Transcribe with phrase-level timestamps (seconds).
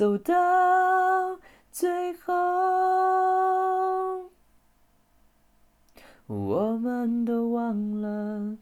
[0.00, 0.32] 走到
[1.70, 2.32] 最后。
[6.26, 8.56] 我们都忘了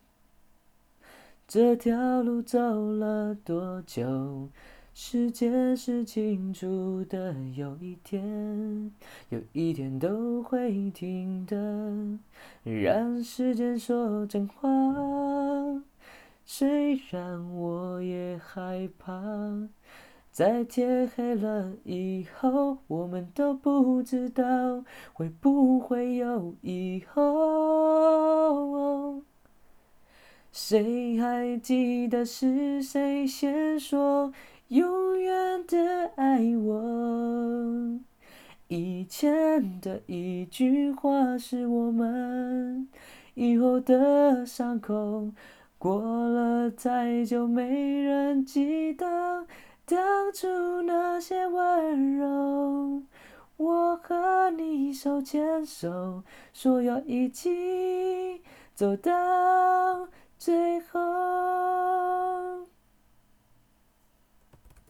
[1.47, 2.59] 这条路走
[2.91, 4.49] 了多久。
[4.93, 8.91] 时间是清楚的，有一天，
[9.29, 12.19] 有一天都会停的。
[12.65, 14.69] 让时间说真话，
[16.45, 19.13] 虽然我也害怕，
[20.39, 28.05] 在天黑了以后，我们都不知道会不会有以后。
[30.53, 34.33] 谁还记得是谁先说？
[34.69, 37.99] 永远的爱我，
[38.69, 42.89] 以前的一句话是我们
[43.35, 45.33] 以后的伤口。
[45.79, 49.47] 过了太久，没人记得
[50.29, 53.03] 当初那些温柔。
[53.57, 58.43] 我和你手牵手，说要一起
[58.75, 61.28] 走到最后。